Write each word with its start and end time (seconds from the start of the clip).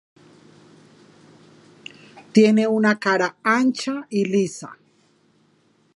Tiene 2.31 2.65
una 2.67 2.97
cara 2.97 3.37
ancha 3.43 4.07
y 4.09 4.25
lisa. 4.25 4.75